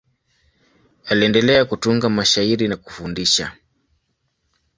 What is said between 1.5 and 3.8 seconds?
kutunga mashairi na kufundisha.